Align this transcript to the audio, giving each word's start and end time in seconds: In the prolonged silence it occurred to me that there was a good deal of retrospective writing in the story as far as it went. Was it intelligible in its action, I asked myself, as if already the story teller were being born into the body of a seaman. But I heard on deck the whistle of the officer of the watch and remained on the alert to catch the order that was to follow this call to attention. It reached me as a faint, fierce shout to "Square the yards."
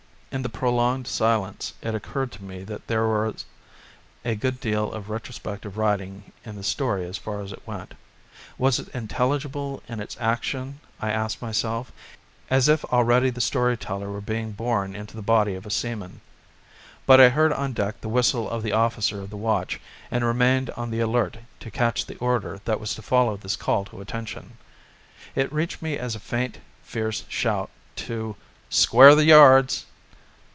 In 0.33 0.43
the 0.43 0.47
prolonged 0.49 1.07
silence 1.09 1.73
it 1.81 1.93
occurred 1.93 2.31
to 2.31 2.43
me 2.45 2.63
that 2.63 2.87
there 2.87 3.05
was 3.05 3.43
a 4.23 4.33
good 4.33 4.61
deal 4.61 4.89
of 4.93 5.09
retrospective 5.09 5.77
writing 5.77 6.31
in 6.45 6.55
the 6.55 6.63
story 6.63 7.03
as 7.03 7.17
far 7.17 7.41
as 7.41 7.51
it 7.51 7.67
went. 7.67 7.95
Was 8.57 8.79
it 8.79 8.87
intelligible 8.95 9.83
in 9.89 9.99
its 9.99 10.15
action, 10.21 10.79
I 11.01 11.11
asked 11.11 11.41
myself, 11.41 11.91
as 12.49 12.69
if 12.69 12.85
already 12.85 13.29
the 13.29 13.41
story 13.41 13.75
teller 13.75 14.09
were 14.09 14.21
being 14.21 14.53
born 14.53 14.95
into 14.95 15.17
the 15.17 15.21
body 15.21 15.53
of 15.53 15.65
a 15.65 15.69
seaman. 15.69 16.21
But 17.05 17.19
I 17.19 17.27
heard 17.27 17.51
on 17.51 17.73
deck 17.73 17.99
the 17.99 18.07
whistle 18.07 18.49
of 18.49 18.63
the 18.63 18.71
officer 18.71 19.19
of 19.21 19.31
the 19.31 19.35
watch 19.35 19.81
and 20.09 20.23
remained 20.23 20.69
on 20.77 20.91
the 20.91 21.01
alert 21.01 21.39
to 21.59 21.69
catch 21.69 22.05
the 22.05 22.15
order 22.19 22.61
that 22.63 22.79
was 22.79 22.95
to 22.95 23.01
follow 23.01 23.35
this 23.35 23.57
call 23.57 23.83
to 23.83 23.99
attention. 23.99 24.57
It 25.35 25.51
reached 25.51 25.81
me 25.81 25.97
as 25.97 26.15
a 26.15 26.21
faint, 26.21 26.59
fierce 26.83 27.25
shout 27.27 27.69
to 27.97 28.37
"Square 28.69 29.15
the 29.15 29.25
yards." 29.25 29.87